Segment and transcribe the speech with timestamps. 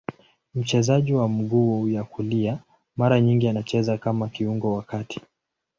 [0.55, 2.59] Mchezaji wa mguu ya kulia,
[2.95, 5.21] mara nyingi anacheza kama kiungo wa kati.